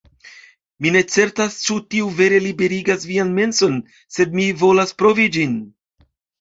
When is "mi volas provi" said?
4.41-5.31